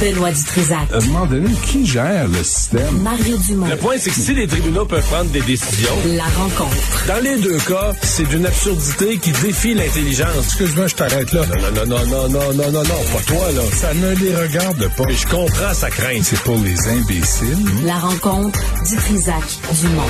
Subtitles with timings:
[0.00, 0.78] Benoît Dutrisac.
[0.92, 2.98] À un moment donné, qui gère le système?
[3.02, 3.66] Mario Dumont.
[3.68, 7.04] Le point, c'est que si les tribunaux peuvent prendre des décisions, La rencontre.
[7.06, 10.44] dans les deux cas, c'est d'une absurdité qui défie l'intelligence.
[10.44, 11.42] Excuse-moi, je t'arrête là.
[11.46, 13.62] Non, non, non, non, non, non, non, non, pas toi, là.
[13.72, 15.04] Ça ne les regarde pas.
[15.06, 16.22] Mais je comprends sa crainte.
[16.24, 17.58] C'est pour les imbéciles.
[17.84, 19.42] La rencontre Dutrisac
[19.82, 20.02] Dumont.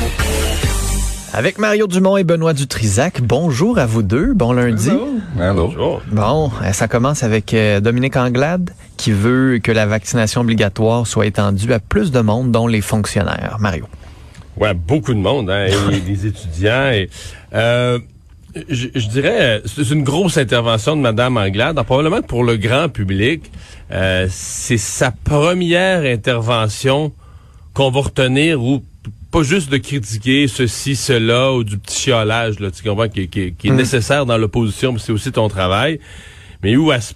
[1.32, 4.90] Avec Mario Dumont et Benoît Dutrisac, bonjour à vous deux, bon lundi.
[5.38, 5.66] Allô?
[5.68, 6.02] Bonjour.
[6.10, 11.26] Bon, euh, ça commence avec euh, Dominique Anglade qui veut que la vaccination obligatoire soit
[11.26, 13.56] étendue à plus de monde, dont les fonctionnaires.
[13.58, 13.86] Mario.
[14.58, 16.90] Ouais, beaucoup de monde, hein, et des étudiants.
[16.92, 17.08] Et,
[17.54, 17.98] euh,
[18.68, 21.76] je, je dirais, c'est une grosse intervention de Madame Anglade.
[21.76, 23.50] Alors, probablement pour le grand public,
[23.90, 27.12] euh, c'est sa première intervention
[27.72, 28.82] qu'on va retenir ou
[29.30, 33.54] pas juste de critiquer ceci, cela ou du petit chiolage, là, tu comprends, qui, qui-
[33.54, 36.00] qui est nécessaire dans l'opposition, mais c'est aussi ton travail,
[36.62, 37.14] mais où elle se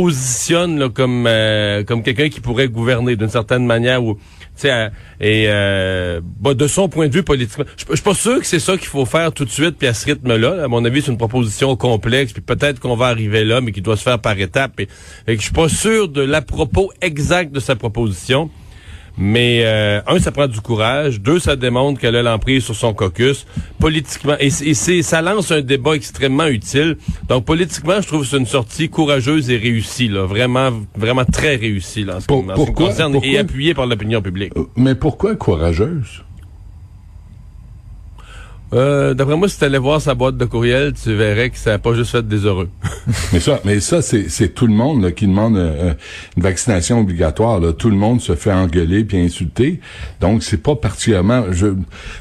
[0.00, 4.16] positionne là, comme euh, comme quelqu'un qui pourrait gouverner d'une certaine manière ou
[4.64, 4.88] euh,
[5.20, 7.64] et euh, bah, de son point de vue politiquement.
[7.76, 9.94] Je suis pas sûr que c'est ça qu'il faut faire tout de suite puis à
[9.94, 10.62] ce rythme là.
[10.62, 13.80] À mon avis c'est une proposition complexe puis peut-être qu'on va arriver là mais qui
[13.80, 14.78] doit se faire par étapes.
[14.78, 14.88] Et,
[15.26, 18.50] et je suis pas sûr de l'à propos exact de sa proposition
[19.18, 21.20] mais euh, un, ça prend du courage.
[21.20, 23.46] Deux, ça démontre qu'elle a l'emprise sur son caucus.
[23.80, 26.96] Politiquement, et, c'est- et ça lance un débat extrêmement utile.
[27.28, 31.56] Donc, politiquement, je trouve que c'est une sortie courageuse et réussie, là, vraiment, vraiment très
[31.56, 33.86] réussie, là, en ce, Pour- qui, en ce qui me concerne, pourquoi- et appuyée par
[33.86, 34.52] l'opinion publique.
[34.56, 36.22] Euh, Mais pourquoi courageuse?
[38.74, 41.70] Euh, d'après moi, si tu allais voir sa boîte de courriel, tu verrais que ça
[41.70, 42.68] n'a pas juste fait des heureux.
[43.32, 45.94] mais ça, mais ça, c'est, c'est tout le monde là, qui demande euh,
[46.36, 47.60] une vaccination obligatoire.
[47.60, 47.72] Là.
[47.72, 49.80] Tout le monde se fait engueuler puis insulter.
[50.20, 51.44] Donc, c'est pas particulièrement.
[51.50, 51.68] Je,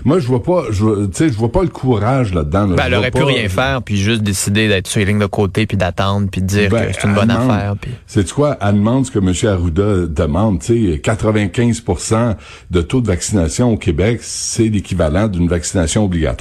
[0.05, 0.63] moi, je vois pas.
[0.71, 2.67] Je, vois- tu sais, je vois pas le courage là-dedans.
[2.67, 2.75] là.
[2.77, 5.65] Ben, elle aurait pu rien faire, puis juste décider d'être sur les lignes de côté,
[5.65, 7.75] puis d'attendre, puis de dire Ben, que c'est une bonne demande- affaire.
[7.81, 7.91] Puis...
[8.05, 8.57] C'est quoi?
[8.61, 9.33] Elle demande ce que M.
[9.51, 10.61] Arruda demande.
[10.61, 12.35] Tu sais, 95%
[12.71, 16.36] de taux de vaccination au Québec, c'est l'équivalent d'une vaccination obligatoire.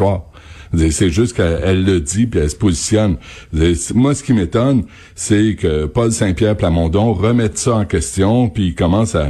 [0.77, 3.17] C'est- juste qu'elle elle le dit puis elle se positionne.
[3.95, 4.85] Moi, ce qui m'étonne,
[5.15, 9.29] c'est que Paul Saint-Pierre Plamondon remette ça en question puis il commence à...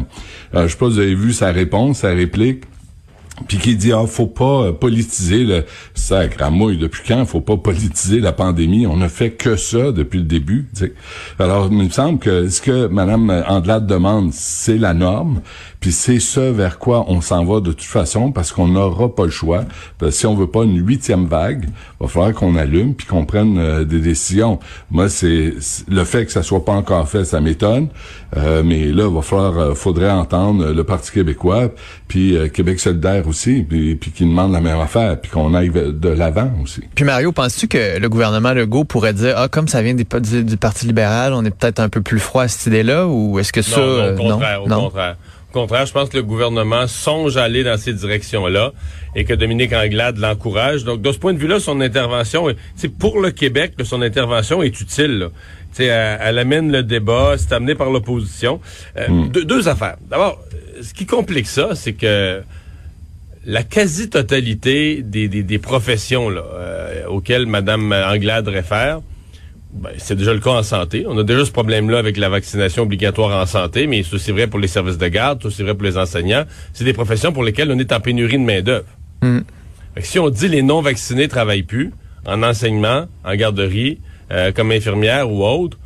[0.55, 2.65] euh, je sais pas si vous avez vu sa réponse, sa réplique
[3.49, 6.79] puis qui dit ah faut pas euh, politiser le sacre à mouille.
[6.79, 8.87] Depuis quand faut pas politiser la pandémie?
[8.87, 10.67] On ne fait que ça depuis le début
[11.39, 15.43] alors il me semble que ce que madame Andelade demande c'est la norme
[15.81, 19.25] puis c'est ce vers quoi on s'en va de toute façon parce qu'on n'aura pas
[19.25, 19.65] le choix.
[19.99, 21.67] Parce que si on veut pas une huitième vague
[22.01, 24.59] va falloir qu'on allume puis qu'on prenne euh, des décisions.
[24.91, 25.55] Moi c'est
[25.89, 27.89] le fait que ça soit pas encore fait ça m'étonne.
[28.37, 31.71] Euh, mais là va falloir euh, faudrait entendre le Parti québécois
[32.09, 35.71] puis euh, Québec solidaire aussi, puis, puis qui demande la même affaire, puis qu'on aille
[35.71, 36.83] de l'avant aussi.
[36.95, 40.45] Puis Mario, penses-tu que le gouvernement Legault pourrait dire, ah, comme ça vient des- du,
[40.45, 43.53] du Parti libéral, on est peut-être un peu plus froid à cette idée-là, ou est-ce
[43.53, 43.81] que ça...
[43.81, 45.17] non, non, euh, au contraire, au contraire.
[45.51, 48.73] Au contraire, je pense que le gouvernement songe à aller dans ces directions-là
[49.15, 50.85] et que Dominique Anglade l'encourage.
[50.85, 54.63] Donc, de ce point de vue-là, son intervention, c'est pour le Québec, là, son intervention
[54.63, 55.19] est utile.
[55.19, 55.29] Là.
[55.75, 58.61] Tu sais, Elle, elle amène le débat, c'est amené par l'opposition.
[58.99, 59.97] Euh, deux, deux affaires.
[60.11, 62.43] D'abord, euh, ce qui complique ça, c'est que
[63.47, 69.01] la quasi-totalité des, des, des professions là, euh, auxquelles Mme Anglade réfère,
[69.77, 71.05] ben, c'est déjà le cas en santé.
[71.09, 74.47] On a déjà ce problème-là avec la vaccination obligatoire en santé, mais c'est aussi vrai
[74.47, 76.45] pour les services de garde, c'est aussi vrai pour les enseignants.
[76.73, 78.87] C'est des professions pour lesquelles on est en pénurie de main-d'œuvre.
[79.23, 79.41] Mm.
[79.95, 81.93] Que Si on dit les non-vaccinés travaillent plus,
[82.27, 84.01] en enseignement, en garderie,
[84.33, 85.79] euh, comme infirmière ou autre,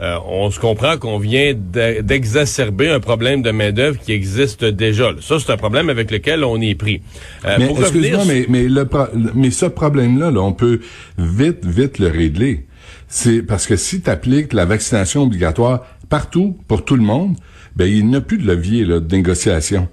[0.00, 5.10] euh, on se comprend qu'on vient d'e- d'exacerber un problème de main-d'œuvre qui existe déjà.
[5.20, 7.02] Ça, c'est un problème avec lequel on est pris.
[7.44, 10.78] Euh, mais revenir excuse-moi, mais, mais, le, pro- mais ce problème-là, là, on peut
[11.18, 12.64] vite, vite le régler.
[13.08, 17.36] C'est parce que si tu appliques la vaccination obligatoire partout, pour tout le monde,
[17.76, 19.88] ben il n'y a plus de levier là, de négociation.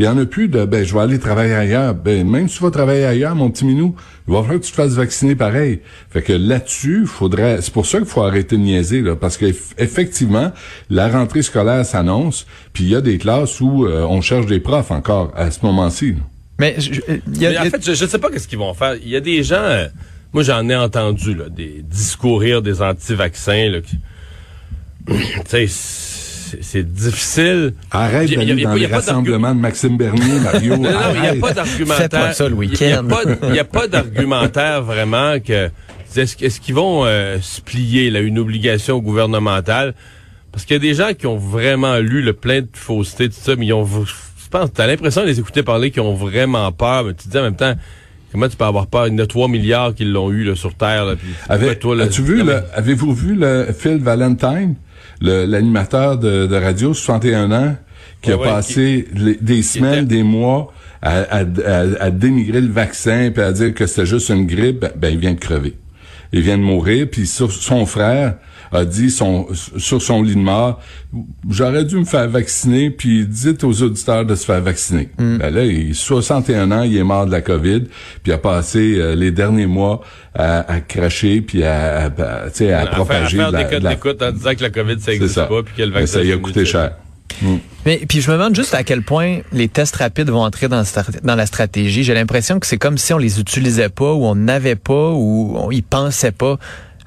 [0.00, 1.92] Il y en a plus de ben je vais aller travailler ailleurs.
[1.94, 3.96] Ben même si tu vas travailler ailleurs, mon petit minou,
[4.28, 5.80] il va falloir que tu te fasses vacciner pareil.
[6.10, 7.58] Fait que là-dessus, faudrait.
[7.62, 10.52] C'est pour ça qu'il faut arrêter de niaiser, là, parce qu'effectivement,
[10.90, 14.60] la rentrée scolaire s'annonce, puis il y a des classes où euh, on cherche des
[14.60, 16.12] profs encore à ce moment-ci.
[16.12, 16.18] là.
[16.60, 17.00] Mais je- je-
[17.34, 18.94] il y a- Mais en fait, je ne sais pas qu'est-ce qu'ils vont faire.
[19.02, 19.86] Il y a des gens, euh,
[20.38, 23.70] moi j'en ai entendu là, des discourir des anti-vaccins.
[23.70, 23.98] Là, qui-
[25.50, 25.66] tu sais,
[26.60, 27.74] c'est difficile.
[27.90, 30.76] Arrête d'aller y a dans les rassemblements de Maxime Bernier, Mario.
[30.76, 32.34] Non, non, il n'y a pas d'argumentaire.
[32.34, 33.08] Ça le Il y a week-end.
[33.42, 35.70] Il n'y a pas d'argumentaire vraiment que.
[36.16, 39.94] Est-ce, est-ce qu'ils vont euh, se plier là, une obligation gouvernementale?
[40.52, 43.36] Parce qu'il y a des gens qui ont vraiment lu le plein de fausseté, tout
[43.40, 43.84] ça, mais ils ont.
[43.84, 47.28] Je pense, t'as l'impression de les écouter parler qui ont vraiment peur, mais tu te
[47.28, 47.74] dis en même temps,
[48.38, 49.08] comment tu peux avoir peur?
[49.08, 51.04] Il y en a 3 milliards qui l'ont eu là, sur Terre.
[51.04, 54.74] Là, puis, Avec- toi, là, as-tu vu, le- avez-vous vu le Phil Valentine,
[55.20, 57.76] le- l'animateur de, de radio, 61 ans,
[58.22, 62.10] qui Ouais, a ouais, passé les- des semaines, était- des mois à, à- à- à
[62.10, 65.32] dénigrer le vaccin puis à dire que c'était juste une grippe, ben, ben, il vient
[65.34, 65.74] de crever.
[66.32, 68.34] Il vient de mourir, puis son frère
[68.72, 70.80] a dit son, sur son lit de mort,
[71.48, 75.08] j'aurais dû me faire vacciner, puis dites aux auditeurs de se faire vacciner.
[75.18, 75.38] Mm.
[75.38, 77.84] Ben là, il 61 ans, il est mort de la COVID,
[78.22, 80.00] puis a passé euh, les derniers mois
[80.34, 82.18] à, à cracher, puis à, à, à, tu
[82.54, 84.62] sais, à à faire, à propager faire de la, des codes d'écoute en disant que
[84.62, 85.46] la COVID, ça C'est n'existe ça.
[85.46, 86.92] pas, puis que le Mais vaccin ça y a coûté cher.
[87.86, 90.82] Mais puis je me demande juste à quel point les tests rapides vont entrer dans
[91.36, 92.02] la stratégie.
[92.02, 95.54] J'ai l'impression que c'est comme si on les utilisait pas ou on n'avait pas ou
[95.56, 96.58] on y pensait pas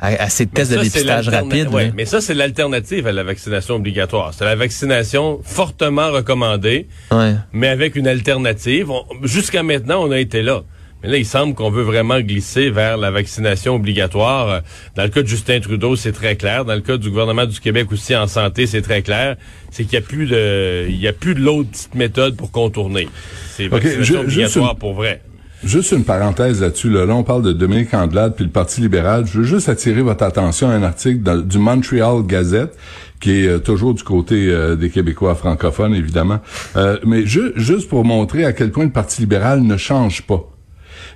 [0.02, 1.70] à, à ces Mais tests de ça, c'est dépistage rapide.
[1.96, 4.34] mais ça, c'est l'alternative à la vaccination obligatoire.
[4.34, 7.36] C'est la vaccination fortement recommandée, Ouais.
[7.54, 8.90] mais avec une alternative.
[9.24, 10.64] Jusqu'à maintenant, on a été là.
[11.04, 14.62] Mais là, il semble qu'on veut vraiment glisser vers la vaccination obligatoire.
[14.96, 16.64] Dans le cas de Justin Trudeau, c'est très clair.
[16.64, 19.36] Dans le cas du gouvernement du Québec aussi en santé, c'est très clair.
[19.72, 22.52] C'est qu'il n'y a plus de, il y a plus de l'autre petite méthode pour
[22.52, 23.08] contourner.
[23.56, 25.24] C'est vaccination juste obligatoire une- pour vrai.
[25.64, 26.90] Juste une parenthèse là-dessus.
[26.90, 29.26] Là, Là, on parle de Dominique Andelade puis le Parti libéral.
[29.28, 32.76] Je veux juste attirer votre attention à un article du Montreal Gazette
[33.20, 36.40] qui est euh, toujours du côté euh, des Québécois francophones, évidemment.
[36.76, 40.51] Euh, mais ju- juste pour montrer à quel point le Parti libéral ne change pas.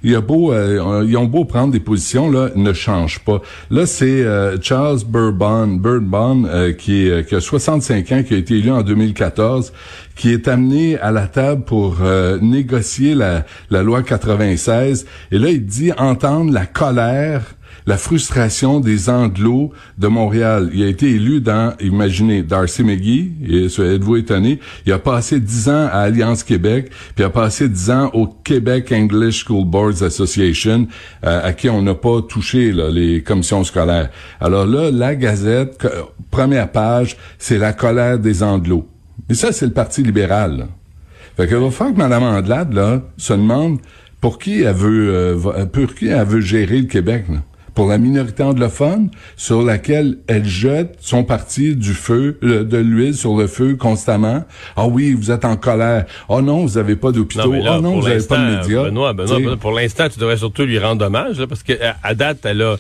[0.03, 3.41] Il a beau, euh, ils ont beau prendre des positions, là, ne change pas.
[3.69, 8.33] Là, c'est euh, Charles Bourbon, Bourbon euh, qui, est, euh, qui a 65 ans, qui
[8.33, 9.73] a été élu en 2014,
[10.15, 15.05] qui est amené à la table pour euh, négocier la, la loi 96.
[15.31, 17.55] Et là, il dit entendre la colère
[17.87, 20.69] la frustration des Anglos de Montréal.
[20.73, 25.69] Il a été élu dans, imaginez, Darcy McGee, et êtes-vous étonné, il a passé dix
[25.69, 30.03] ans à Alliance Québec, puis il a passé dix ans au Québec English School Boards
[30.03, 30.87] Association,
[31.23, 34.09] euh, à qui on n'a pas touché les commissions scolaires.
[34.39, 35.87] Alors là, la Gazette,
[36.31, 38.87] première page, c'est la colère des Anglos.
[39.29, 40.57] Et ça, c'est le Parti libéral.
[40.57, 40.67] là.
[41.37, 43.79] Fait que va falloir que Mme Andelade, là, se demande
[44.21, 47.39] pour qui elle veut, euh, pour qui elle veut gérer le Québec, là.
[47.75, 53.13] Pour la minorité anglophone, sur laquelle elle jette son parti du feu, euh, de l'huile
[53.13, 54.43] sur le feu constamment.
[54.75, 56.05] Ah oui, vous êtes en colère.
[56.29, 57.53] Oh non, vous avez pas d'hôpitaux.
[57.53, 58.83] oh non, pour vous avez pas de médias.
[58.85, 62.15] Benoît, Benoît, pour l'instant, tu devrais surtout lui rendre hommage, là, parce que à, à
[62.15, 62.77] date, elle a,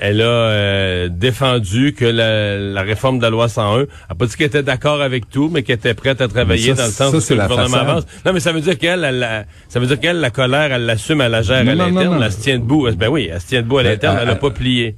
[0.00, 4.26] elle, a euh, défendu que la, la réforme de la loi 101, elle a pas
[4.26, 6.92] dit qu'elle était d'accord avec tout, mais qu'elle était prête à travailler ça, dans le
[6.92, 7.88] sens où le gouvernement façade.
[7.88, 8.06] avance.
[8.24, 10.84] Non, mais ça veut dire qu'elle, elle, la- ça veut dire qu'elle, la colère, elle
[10.86, 12.88] l'assume, elle la gère Non, à l'interne, elle se tient debout.
[12.96, 14.96] Ben oui, elle se tient debout à Ben, l'interne, elle n'a pas plié.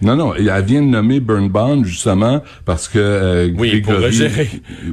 [0.00, 2.98] Non, non, elle vient de nommer Burnbaum, justement, parce que...
[3.00, 4.48] euh, Oui, pour gérer,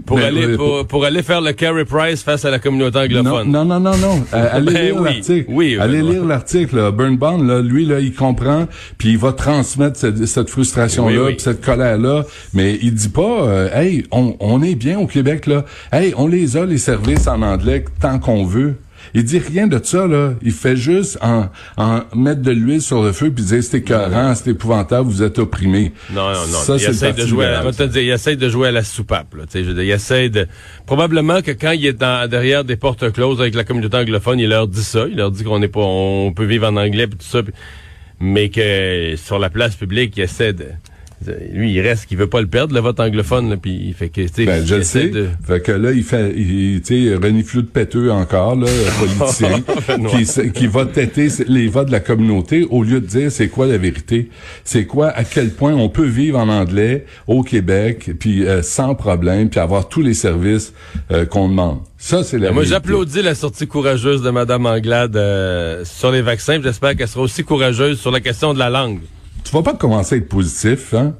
[0.06, 2.98] pour Ben, aller, euh, pour, pour aller faire le Carey Price face à la communauté
[3.00, 3.52] anglophone.
[3.52, 4.24] non, non, non, non.
[4.34, 5.46] Euh, allez Ben lire oui, l'article.
[5.50, 6.12] oui, allez Benoît.
[6.14, 6.76] lire l'article.
[6.78, 6.92] là.
[6.92, 8.68] Burnbaum, là, lui, là, il comprend,
[8.98, 11.32] puis il va transmettre cette, cette frustration-là, Oui, oui.
[11.34, 12.24] puis cette colère-là.
[12.54, 15.66] Mais il dit pas, euh, hey, on, on est bien au Québec, là.
[15.92, 18.76] Hey, on les a les services en anglais tant qu'on veut.
[19.16, 20.34] Il dit rien de ça, là.
[20.44, 24.36] Il fait juste en, en mettre de l'huile sur le feu puis dire c'est écœurant,
[24.36, 25.94] c'est épouvantable, vous êtes opprimés.
[26.14, 26.46] Non, non, non.
[26.60, 29.34] Ça, il essaie de jouer, à, te dire, il essaie de jouer à la soupape.
[29.36, 30.48] Là, tu sais, je veux dire, il essaie de.
[30.86, 34.50] Probablement que quand il est dans- derrière des portes closes avec la communauté anglophone, il
[34.50, 35.06] leur dit ça.
[35.10, 37.42] Il leur dit qu'on est pas, on peut vivre en anglais puis tout ça.
[37.42, 37.54] puis-
[38.20, 40.66] mais que sur la place publique, il essaie de.
[41.54, 44.10] Lui, il reste, qu'il veut pas le perdre, le vote anglophone, là, puis il fait
[44.10, 45.08] que, tu sais, Ben, je le sais.
[45.08, 48.68] de- Fait que là, il fait, il- tu sais, de péteux encore, là,
[49.00, 49.62] politicien,
[50.54, 53.78] qui, va têter les votes de la communauté au lieu de dire c'est quoi la
[53.78, 54.30] vérité.
[54.64, 58.94] C'est quoi, à quel point on peut vivre en anglais au Québec, puis euh, sans
[58.96, 60.74] problème, puis avoir tous les services
[61.12, 61.80] euh, qu'on demande.
[61.98, 62.70] Ça, c'est la Moi, vérité.
[62.76, 66.60] j'applaudis la sortie courageuse de Mme Anglade euh, sur les vaccins.
[66.62, 69.00] J'espère qu'elle sera aussi courageuse sur la question de la langue.
[69.46, 71.14] Tu vas pas commencer à être positif, hein,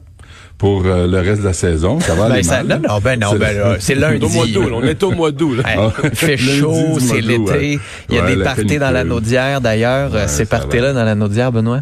[0.58, 2.00] pour euh, le reste de la saison.
[2.00, 2.82] Ça va Ben, aller ça- mal.
[2.82, 4.26] non, non, ben non, C'est- ben là, c'est lundi.
[4.26, 4.76] On est au mois d'août, là.
[4.78, 5.54] on est au mois d'août.
[5.56, 5.64] là.
[5.70, 7.40] Hey, il fait chaud, c'est l'été.
[7.52, 7.80] ouais.
[8.10, 9.04] Il y a Ouais, des parties dans la.
[9.04, 10.12] Naudière, d'ailleurs.
[10.14, 11.82] Ouais, Ces parties-là dans la Naudière, Benoît?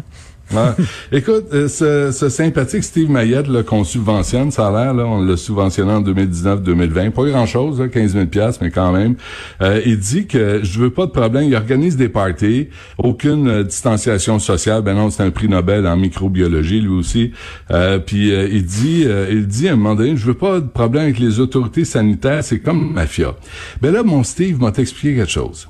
[1.12, 5.24] Écoute, euh, ce, ce sympathique Steve Mayette là, qu'on subventionne, ça a l'air, là, on
[5.24, 9.16] l'a subventionné en 2019-2020, pas grand-chose, là, 15 000 pièces, mais quand même.
[9.60, 12.68] Euh, il dit que je veux pas de problème, il organise des parties,
[12.98, 14.82] aucune euh, distanciation sociale.
[14.82, 17.32] Ben non, c'est un prix Nobel en microbiologie lui aussi.
[17.70, 20.60] Euh, puis euh, il dit, euh, il dit à un moment donné, je veux pas
[20.60, 23.34] de problème avec les autorités sanitaires, c'est comme mafia.
[23.80, 25.68] Ben là, mon Steve m'a expliqué quelque chose.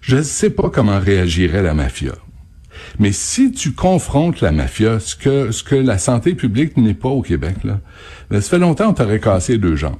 [0.00, 2.12] Je ne sais pas comment réagirait la mafia.
[2.98, 7.08] Mais si tu confrontes la mafia, ce que, ce que la santé publique n'est pas
[7.08, 7.80] au Québec, là,
[8.30, 9.96] ben, ça fait longtemps qu'on t'aurait cassé deux jambes.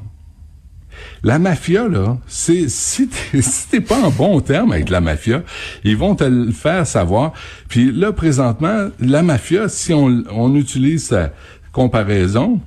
[1.23, 5.43] La mafia, là, c'est si t'es si pas en bon terme avec la mafia,
[5.85, 7.33] ils vont te le faire savoir.
[7.69, 11.31] Puis là, présentement, la mafia, si on, on utilise sa
[11.73, 12.61] comparaison,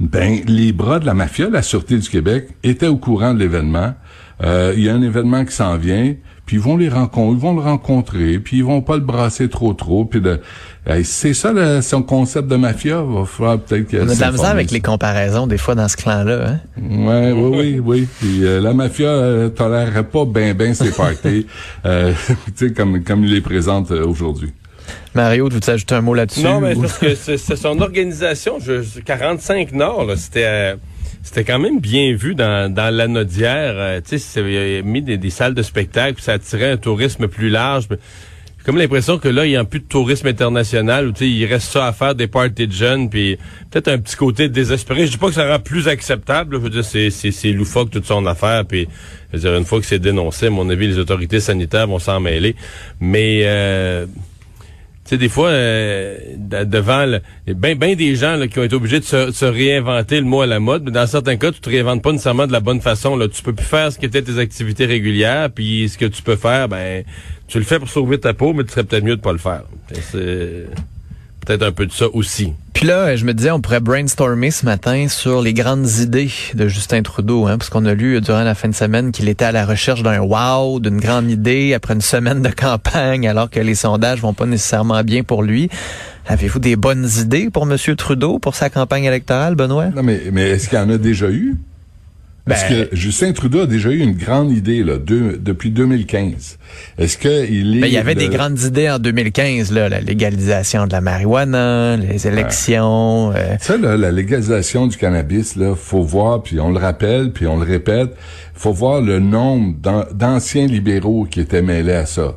[0.00, 3.94] ben les bras de la mafia, la Sûreté du Québec, étaient au courant de l'événement.
[4.42, 6.14] Euh, Il y a un événement qui s'en vient,
[6.46, 9.48] puis ils vont les rencontrer, ils vont le rencontrer, puis ils vont pas le brasser
[9.48, 10.40] trop trop, puis de,
[11.02, 13.02] c'est ça le, son concept de mafia.
[13.02, 15.88] Va falloir peut-être que On a de la misère avec les comparaisons des fois dans
[15.88, 16.48] ce clan-là.
[16.48, 16.60] Hein?
[16.80, 18.08] Ouais, oui, oui, oui.
[18.20, 21.46] Puis euh, la mafia euh, tolérerait pas ben ben ses parties,
[21.84, 22.12] euh,
[22.56, 24.52] tu sais comme comme il les présente euh, aujourd'hui.
[25.16, 26.42] Mario, tu veux ajouter un mot là-dessus?
[26.44, 30.76] Non, mais ou- parce que c'est c'est son organisation, je, 45 Nord, là, c'était euh,
[31.26, 33.74] c'était quand même bien vu dans, dans l'anodière.
[33.76, 37.88] euh, tu sais, mis des, salles de spectacle, puis ça attirait un tourisme plus large.
[38.64, 41.88] comme l'impression que là, il n'y a plus de tourisme international, où il reste ça
[41.88, 43.38] à faire des parties de jeunes, puis
[43.72, 45.06] peut-être un petit côté désespéré.
[45.06, 47.90] Je dis pas que ça rend plus acceptable, je veux dire, c'est, c'est, c'est loufoque
[47.90, 48.86] toute son affaire, puis
[49.32, 51.98] je veux dire, une fois que c'est dénoncé, à mon avis, les autorités sanitaires vont
[51.98, 52.54] s'en mêler.
[53.00, 53.40] Mais...
[53.46, 54.06] Euh,
[55.06, 57.20] tu sais, des fois, euh, de- devant le-
[57.54, 60.40] ben, ben des gens là, qui ont été obligés de se, se réinventer le mot
[60.42, 62.80] à la mode, mais dans certains cas, tu te réinventes pas nécessairement de la bonne
[62.80, 63.16] façon.
[63.16, 63.28] Là.
[63.28, 66.36] Tu peux plus faire ce qui était tes activités régulières, puis ce que tu peux
[66.36, 67.04] faire, ben
[67.48, 69.38] tu le fais pour sauver ta peau, mais tu serais peut-être mieux de pas le
[69.38, 69.62] faire.
[71.46, 72.52] Peut-être un peu de ça aussi.
[72.74, 76.68] Puis là, je me disais, on pourrait brainstormer ce matin sur les grandes idées de
[76.68, 79.52] Justin Trudeau, hein, parce qu'on a lu durant la fin de semaine qu'il était à
[79.52, 83.74] la recherche d'un wow, d'une grande idée après une semaine de campagne, alors que les
[83.74, 85.70] sondages vont pas nécessairement bien pour lui.
[86.26, 87.76] Avez-vous des bonnes idées pour M.
[87.96, 89.86] Trudeau pour sa campagne électorale, Benoît?
[89.86, 91.56] Non mais mais est-ce qu'il y en a déjà eu?
[92.48, 96.58] Parce Ben- que Justin Trudeau a déjà eu une grande idée là deux- depuis 2015.
[96.96, 100.00] Est-ce que il est Ben, il y avait des grandes idées en 2015, là, la
[100.00, 103.32] légalisation de la marijuana, les élections.
[103.34, 107.46] euh, Ça, là, la légalisation du cannabis, là, faut voir, puis on le rappelle, puis
[107.48, 108.14] on le répète,
[108.54, 112.34] faut voir le nombre d'an- d'anciens libéraux qui étaient mêlés à ça.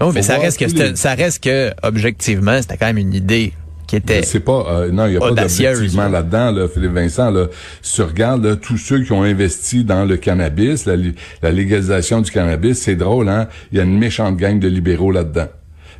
[0.00, 3.52] oh, mais ça reste que les- ça reste que objectivement, c'était quand même une idée
[3.90, 5.30] qui était C'est pas, euh, non, il n'y a pas
[5.74, 7.30] d'objectivement là-dedans, là, Philippe Vincent.
[7.30, 7.46] Là,
[7.82, 11.50] si tu regardes là, tous ceux qui ont investi dans le cannabis, la, li- la
[11.50, 13.48] légalisation du cannabis, c'est drôle, hein?
[13.72, 15.48] Il y a une méchante gang de libéraux là-dedans.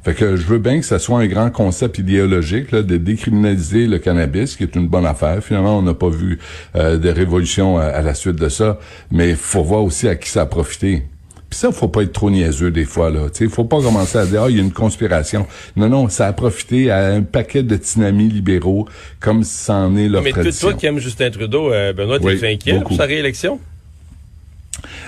[0.03, 3.87] Fait que je veux bien que ça soit un grand concept idéologique là, de décriminaliser
[3.87, 5.43] le cannabis, qui est une bonne affaire.
[5.43, 6.39] Finalement, on n'a pas vu
[6.77, 8.79] euh, de révolution à, à la suite de ça,
[9.11, 11.03] mais faut voir aussi à qui ça a profité.
[11.51, 13.29] Puis ça, faut pas être trop niaiseux des fois là.
[13.35, 15.47] Tu faut pas commencer à dire ah il y a une conspiration.
[15.77, 18.87] Non non, ça a profité à un paquet de tinamis libéraux
[19.19, 20.69] comme c'en est leur mais toi, tradition.
[20.69, 22.89] toi qui aimes Justin Trudeau, euh, Benoît, Oui, t'es inquiet beaucoup.
[22.91, 23.59] pour sa réélection?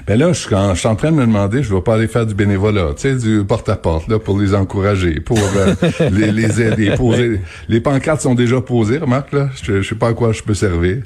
[0.07, 1.95] Ben là, je suis en, je suis en train de me demander, je vais pas
[1.95, 5.75] aller faire du bénévolat, tu sais, du porte-à-porte là pour les encourager, pour euh,
[6.11, 7.41] les, les aider, poser.
[7.69, 9.49] Les pancartes sont déjà posées, remarque là.
[9.63, 11.03] Je, je sais pas à quoi je peux servir.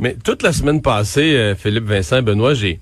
[0.00, 2.80] Mais toute la semaine passée, euh, Philippe Vincent Benoît, j'ai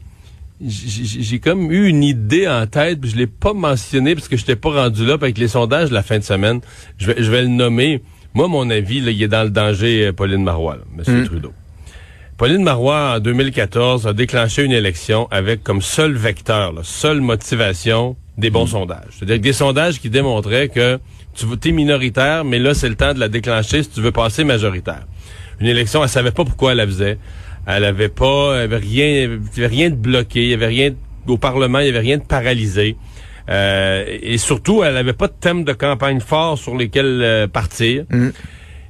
[0.64, 4.42] j'ai comme eu une idée en tête, puis je l'ai pas mentionné parce que je
[4.42, 6.61] n'étais pas rendu là puis avec les sondages de la fin de semaine.
[6.99, 8.02] Je vais, je vais le nommer.
[8.35, 11.52] Moi, mon avis, là, il est dans le danger, euh, Pauline Marois, là, Monsieur Trudeau.
[12.38, 18.16] Pauline Marois, en 2014, a déclenché une élection avec comme seul vecteur, là, seule motivation,
[18.38, 19.11] des bons sondages.
[19.11, 20.99] C'est-à-dire des sondages qui démontraient que
[21.35, 24.45] tu es minoritaire, mais là, c'est le temps de la déclencher si tu veux passer
[24.45, 25.07] majoritaire.
[25.61, 27.19] Une élection, elle savait pas pourquoi elle la faisait.
[27.66, 30.66] Elle avait pas, elle avait rien, il y avait rien de bloqué, il y avait
[30.66, 30.90] rien
[31.28, 32.97] au Parlement, il y avait rien de paralysé.
[33.50, 38.04] Euh, et surtout, elle avait pas de thème de campagne fort sur lesquels euh, partir.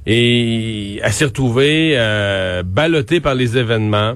[0.05, 4.15] Et elle s'est retrouvée euh, ballottée par les événements.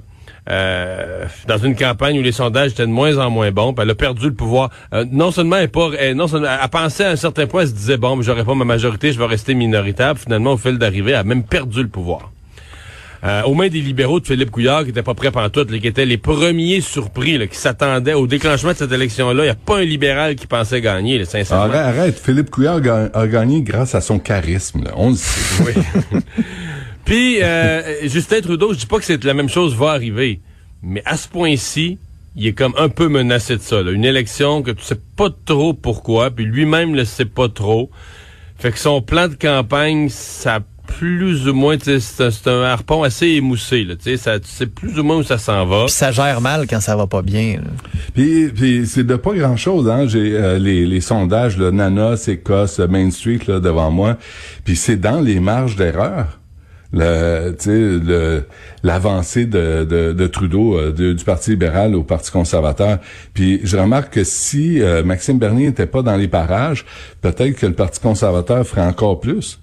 [0.49, 3.89] euh, dans une campagne où les sondages étaient de moins en moins bons, puis elle
[3.89, 4.69] a perdu le pouvoir.
[4.93, 7.67] Euh, non seulement elle pas, elle, non seulement elle pensait à un certain point, elle
[7.67, 10.13] se disait bon, j'aurai pas ma majorité, je vais rester minoritaire.
[10.15, 12.31] Puis finalement, au fil d'arrivée, elle a même perdu le pouvoir.
[13.23, 15.87] Euh, aux mains des libéraux de Philippe Couillard, qui n'étaient pas prêts pantoute, là, qui
[15.87, 19.43] étaient les premiers surpris, là, qui s'attendaient au déclenchement de cette élection-là.
[19.43, 21.63] Il n'y a pas un libéral qui pensait gagner, là, sincèrement.
[21.73, 22.19] Arrête, arrête.
[22.19, 24.83] Philippe Couillard ga- a gagné grâce à son charisme.
[24.83, 24.91] Là.
[24.95, 25.63] On le sait.
[26.13, 26.21] Oui.
[27.05, 30.41] Puis, euh, Justin Trudeau, je dis pas que c'est la même chose va arriver,
[30.83, 31.97] mais à ce point-ci,
[32.35, 33.81] il est comme un peu menacé de ça.
[33.81, 33.91] là.
[33.91, 37.89] Une élection que tu sais pas trop pourquoi, puis lui-même le sait pas trop.
[38.59, 40.59] Fait que son plan de campagne, ça
[40.97, 43.83] plus ou moins, c'est un, harpon assez émoussé.
[43.83, 45.85] Là, ça, tu sais plus ou moins où ça s'en va.
[45.85, 47.59] Puis ça gère mal quand ça va pas bien.
[48.15, 49.87] Puis, puis c'est de pas grand-chose.
[49.87, 50.07] Hein?
[50.07, 54.17] J'ai euh, les, les sondages, là, Nanos, Écosse, Main Street là, devant moi.
[54.65, 56.39] Puis c'est dans les marges d'erreur.
[56.93, 58.43] Le,
[58.81, 62.97] l'avancée de, de, de, Trudeau euh, du Parti libéral au Parti conservateur.
[63.35, 66.85] Puis je remarque que si euh, Maxime Bernier n'était pas dans les parages,
[67.21, 69.59] peut-être que le Parti conservateur ferait encore plus.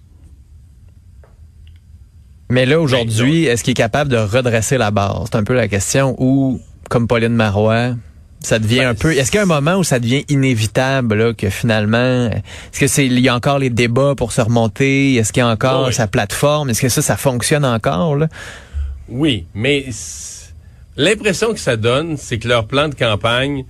[2.54, 5.24] Mais là, aujourd'hui, est-ce qu'il est capable de redresser la barre?
[5.26, 6.14] C'est un peu la question.
[6.18, 7.94] Ou, comme Pauline Marois,
[8.38, 9.10] ça devient ben, un peu.
[9.10, 12.86] Est-ce qu'il y a un moment où ça devient inévitable là, que finalement, est-ce que
[12.86, 15.16] c'est il y a encore les débats pour se remonter?
[15.16, 16.70] Est-ce qu'il y a encore sa plateforme?
[16.70, 18.28] Est-ce que ça, ça fonctionne encore là?
[19.08, 19.86] Oui, mais
[20.96, 23.64] l'impression que ça donne, c'est que leur plan de campagne,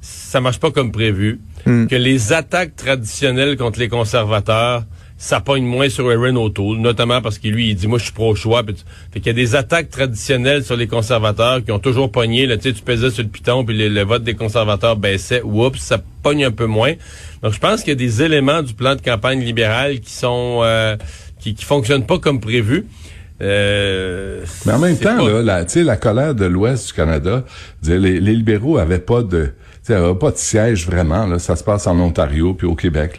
[0.00, 1.40] ça marche pas comme prévu.
[1.66, 1.86] Hmm.
[1.86, 4.82] Que les attaques traditionnelles contre les conservateurs
[5.24, 8.12] ça pogne moins sur Aaron O'Toole, notamment parce qu'il lui il dit moi je suis
[8.12, 8.62] pro-choix.
[9.10, 12.44] Fait qu'il y a des attaques traditionnelles sur les conservateurs qui ont toujours pogné.
[12.44, 15.40] Là, tu pesais sur le piton puis le, vote des conservateurs baissait.
[15.42, 16.92] Oups, ça pogne un peu moins.
[17.42, 20.60] Donc je pense qu'il y a des éléments du plan de campagne libéral qui sont
[20.62, 20.98] euh,
[21.40, 22.84] qui, qui fonctionnent pas comme prévu.
[23.40, 27.44] Euh, Mais en même temps, là, la, la colère de l'Ouest du Canada,
[27.82, 29.54] les, les libéraux avaient pas de
[29.88, 31.26] il n'y pas de siège vraiment.
[31.26, 31.38] Là.
[31.38, 33.18] Ça se passe en Ontario puis au Québec.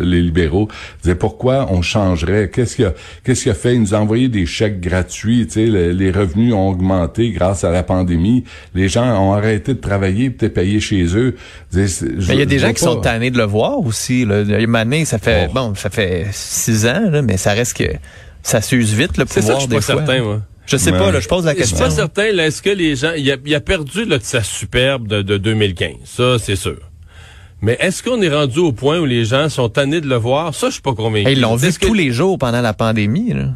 [0.00, 0.68] les libéraux
[1.02, 2.50] disaient pourquoi on changerait?
[2.50, 3.74] Qu'est-ce qu'il a, qu'est-ce qu'il a fait?
[3.74, 5.48] Il nous a envoyé des chèques gratuits.
[5.56, 8.44] Les, les revenus ont augmenté grâce à la pandémie.
[8.74, 11.36] Les gens ont arrêté de travailler peut-être payer chez eux.
[11.72, 14.24] il y a des gens qui sont tannés de le voir aussi.
[14.24, 14.44] Là.
[14.66, 15.52] Mané, ça fait oh.
[15.54, 17.90] bon, ça fait six ans, là, mais ça reste que
[18.42, 20.40] ça s'use vite le pouvoir C'est ça que je suis pas certain, moi.
[20.68, 21.76] Je sais pas, là, je pose la question.
[21.76, 24.22] Je suis pas certain, est-ce que les gens, il a, il a perdu là, de
[24.22, 26.78] sa superbe de, de 2015, ça c'est sûr.
[27.60, 30.54] Mais est-ce qu'on est rendu au point où les gens sont tannés de le voir?
[30.54, 31.32] Ça, je suis pas convaincu.
[31.32, 33.32] ils l'ont vu tous les jours pendant la pandémie.
[33.32, 33.54] Là.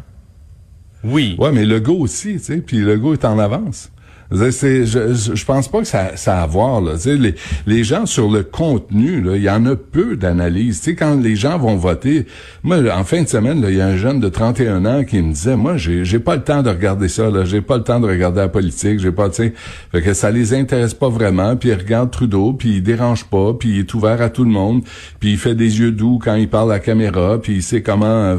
[1.03, 1.35] Oui.
[1.37, 3.91] Ouais, mais le go aussi, tu sais, puis le go est en avance.
[4.33, 6.81] Je, pense pas que ça, ça a à voir.
[6.81, 6.93] Là.
[7.05, 7.35] Les,
[7.67, 10.79] les gens sur le contenu, il y en a peu d'analyse.
[10.79, 12.25] Tu sais, quand les gens vont voter,
[12.63, 15.33] moi, en fin de semaine, il y a un jeune de 31 ans qui me
[15.33, 17.29] disait, moi, j'ai, j'ai pas le temps de regarder ça.
[17.29, 18.99] Là, j'ai pas le temps de regarder la politique.
[18.99, 19.53] J'ai pas, tu
[19.91, 21.55] sais, que ça les intéresse pas vraiment.
[21.55, 24.51] Puis il regarde Trudeau, puis il dérange pas, puis il est ouvert à tout le
[24.51, 24.83] monde,
[25.19, 27.81] puis il fait des yeux doux quand il parle à la caméra, puis il sait
[27.81, 28.37] comment euh,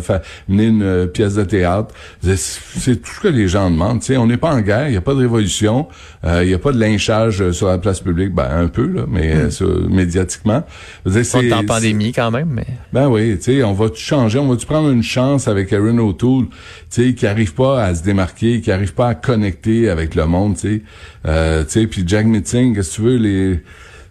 [0.48, 1.94] mener une euh, pièce de théâtre.
[2.22, 4.00] C'est, c'est tout ce que les gens demandent.
[4.00, 5.83] Tu sais, on n'est pas en guerre, il y a pas de révolution.
[6.22, 8.86] Il euh, n'y a pas de lynchage euh, sur la place publique, ben un peu
[8.86, 9.88] là, mais hmm.
[9.88, 10.64] médiatiquement.
[11.06, 12.66] C'est en pandémie quand même, mais.
[12.92, 16.46] Ben oui, tu sais, on va changer, on va-tu prendre une chance avec Aaron O'Toole,
[16.46, 16.56] tu
[16.90, 20.54] sais, qui arrive pas à se démarquer, qui arrive pas à connecter avec le monde,
[20.54, 20.82] tu sais,
[21.26, 23.60] euh, tu sais, puis Jack Meeting, qu'est-ce que tu veux, les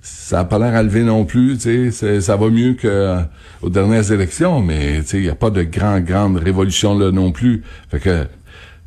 [0.03, 3.19] ça n'a pas l'air à lever non plus, tu sais, ça va mieux que
[3.61, 7.11] aux dernières élections, mais tu sais, il n'y a pas de grande grande révolution là
[7.11, 7.63] non plus.
[7.89, 8.25] Fait que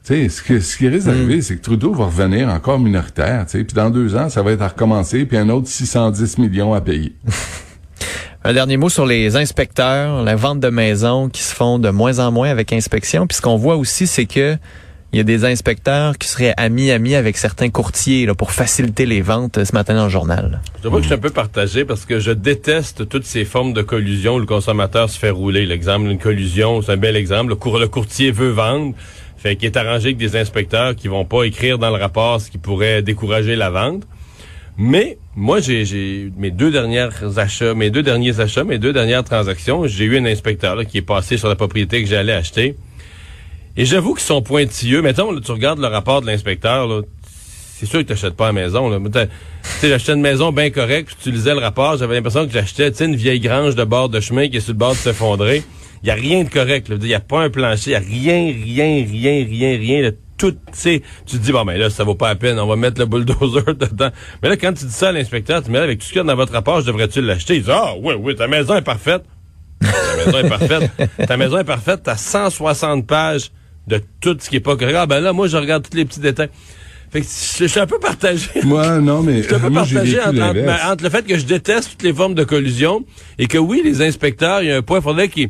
[0.07, 1.43] sais, ce, ce qui risque d'arriver, hmm.
[1.43, 4.69] c'est que Trudeau va revenir encore minoritaire, puis dans deux ans, ça va être à
[4.69, 7.15] recommencer, puis un autre 610 millions à payer.
[8.45, 12.21] un dernier mot sur les inspecteurs, la vente de maisons qui se font de moins
[12.21, 13.27] en moins avec inspection.
[13.27, 14.57] Puis ce qu'on voit aussi, c'est que
[15.13, 19.23] il y a des inspecteurs qui seraient amis-amis avec certains courtiers là, pour faciliter les
[19.23, 20.61] ventes ce matin dans le journal.
[20.83, 23.73] Je vois que je suis un peu partagé parce que je déteste toutes ces formes
[23.73, 25.65] de collusion où le consommateur se fait rouler.
[25.65, 27.55] L'exemple d'une collusion, c'est un bel exemple.
[27.55, 28.95] Le, le courtier veut vendre
[29.47, 32.51] fait qu'il est arrangé avec des inspecteurs qui vont pas écrire dans le rapport ce
[32.51, 34.03] qui pourrait décourager la vente.
[34.77, 39.87] Mais moi, j'ai mes deux dernières achats, mes deux derniers achats, mes deux dernières transactions,
[39.87, 42.75] j'ai eu un inspecteur qui est passé sur la propriété que j'allais acheter.
[43.77, 45.01] Et j'avoue qu'ils sont pointilleux.
[45.01, 47.03] Mettons, là, tu regardes le rapport de l'inspecteur,
[47.79, 48.91] c'est sûr que tu n'achètes pas la maison.
[48.91, 49.19] Tu
[49.63, 52.89] sais, j'achetais une maison bien correcte, puis tu lisais le rapport, j'avais l'impression que j'achetais
[53.05, 55.63] une vieille grange de bord de chemin qui est sur le bord de s'effondrer.
[56.03, 56.87] Il y a rien de correct.
[56.91, 60.03] Il n'y a pas un plancher, il y a rien, rien, rien, rien, rien.
[60.03, 62.67] Là, tout, tu tu te dis, bon, ben là, ça vaut pas la peine, on
[62.67, 64.11] va mettre le bulldozer dedans.
[64.43, 66.19] Mais là, quand tu dis ça à l'inspecteur, tu me dis, avec tout ce qu'il
[66.19, 67.57] y a dans votre rapport, je devrais-tu l'acheter?
[67.57, 69.23] Il dit, ah, oui, oui, ta maison est parfaite.
[69.83, 70.91] ta maison est parfaite.
[71.27, 73.51] Ta maison est parfaite, t'as 160 pages
[73.87, 74.97] de tout ce qui est pas correct.
[74.97, 76.49] Ah, ben là, moi, je regarde tous les petits détails.
[77.17, 78.49] Fait que je suis un peu partagé.
[78.65, 79.43] Moi, non, mais.
[79.43, 82.35] Je suis un peu partagé entre, entre, le fait que je déteste toutes les formes
[82.35, 83.05] de collusion
[83.39, 85.49] et que oui, les inspecteurs, il y a un point, il faudrait qu'ils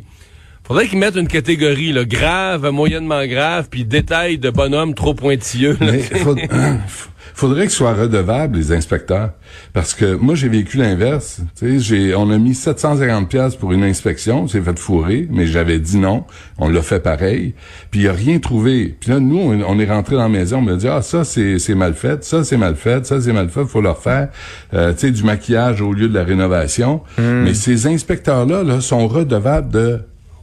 [0.67, 5.77] Faudrait qu'ils mettent une catégorie là, grave, moyennement grave, puis détail de bonhomme trop pointilleux.
[5.79, 6.01] Mais
[7.33, 9.29] faudrait qu'ils soient redevables, les inspecteurs.
[9.71, 11.39] Parce que moi, j'ai vécu l'inverse.
[11.61, 15.99] J'ai, on a mis 750 pièces pour une inspection, c'est fait fourrer, mais j'avais dit
[15.99, 16.25] non.
[16.57, 17.53] On l'a fait pareil.
[17.89, 18.93] Puis il a rien trouvé.
[18.99, 21.59] Puis là, nous, on, est rentré dans la maison, on m'a dit, ah, ça, c'est,
[21.59, 24.27] c'est mal fait, ça, c'est mal fait, ça, c'est mal fait, faut le refaire.
[24.73, 27.03] Euh, tu sais, du maquillage au lieu de la rénovation.
[27.17, 27.43] Hmm.
[27.45, 30.01] Mais ces inspecteurs-là là, sont redevables de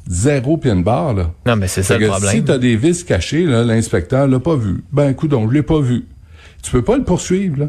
[0.09, 1.31] Zéro pin bar, là.
[1.47, 2.31] Non, mais c'est ça le problème.
[2.31, 4.85] Si t'as des vis cachées, là, l'inspecteur l'a pas vu.
[4.93, 6.05] Ben, écoute, je l'ai pas vu.
[6.63, 7.67] Tu peux pas le poursuivre, là.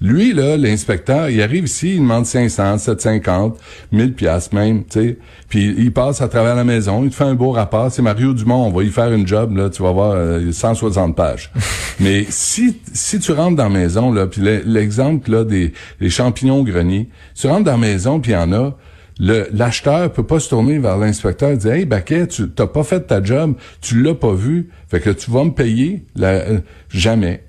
[0.00, 3.58] Lui, là, l'inspecteur, il arrive ici, il demande 500, 750,
[3.90, 5.18] 1000 piastres même, tu sais.
[5.48, 7.90] Puis il passe à travers la maison, il te fait un beau rapport.
[7.90, 11.16] C'est Mario Dumont, on va y faire une job, là, tu vas voir, euh, 160
[11.16, 11.50] pages.
[12.00, 16.10] Mais si si tu rentres dans la maison, là, puis le- l'exemple, là, des les
[16.10, 18.76] champignons au grenier, tu rentres dans la maison, puis il y en a,
[19.18, 23.00] l'acheteur peut pas se tourner vers l'inspecteur et dire Hey Baquet, tu t'as pas fait
[23.00, 27.44] ta job, tu l'as pas vu, fait que tu vas me payer euh, jamais.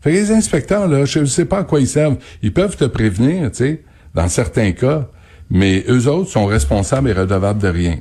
[0.00, 2.16] Fait les inspecteurs, là, je sais pas à quoi ils servent.
[2.42, 3.82] Ils peuvent te prévenir, tu sais,
[4.14, 5.10] dans certains cas,
[5.50, 7.96] mais eux autres sont responsables et redevables de rien.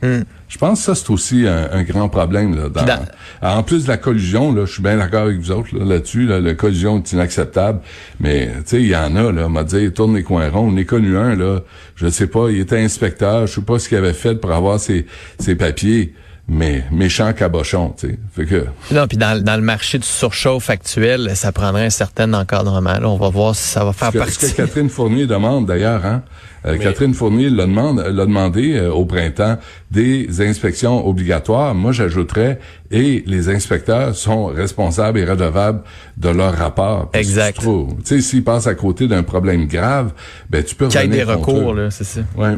[0.47, 2.55] Je pense que ça, c'est aussi un, un grand problème.
[2.55, 5.51] Là, dans- Dans- En plus de la collusion, là, je suis bien d'accord avec vous
[5.51, 6.25] autres là, là-dessus.
[6.25, 7.79] Là, la collusion est inacceptable.
[8.19, 10.69] Mais tu sais, il y en a, là, on m'a dit, tourne les coins ronds.
[10.73, 11.59] On est connu un, là,
[11.95, 14.79] je sais pas, il était inspecteur, je sais pas ce qu'il avait fait pour avoir
[14.79, 15.05] ses,
[15.39, 16.13] ses papiers,
[16.49, 18.19] mais méchant cabochon, tu sais.
[18.35, 18.65] Fait que.
[18.91, 22.99] Non, puis dans, dans le marché du surchauffe actuel, ça prendrait un certain encadrement.
[22.99, 24.51] Là, on va voir si ça va faire Ce que, ce partie.
[24.53, 26.23] que Catherine Fournier demande d'ailleurs, hein?
[26.65, 29.57] Euh, Catherine Fournier l'a demande, l'a demandé euh, au printemps
[29.91, 31.73] des inspections obligatoires.
[31.73, 32.59] Moi, j'ajouterais
[32.91, 35.81] et les inspecteurs sont responsables et redevables
[36.17, 37.09] de leur rapport.
[37.13, 37.59] Exact.
[37.61, 37.69] Tu
[38.03, 40.11] sais, s'ils passent à côté d'un problème grave,
[40.49, 41.83] ben tu peux Qu'il y ait des recours, eux.
[41.83, 42.21] là, c'est ça.
[42.35, 42.57] Ouais.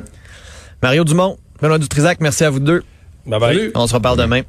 [0.81, 2.81] Mario Dumont, Benoît Dutrisac, merci à vous deux.
[3.75, 4.43] On se reparle demain.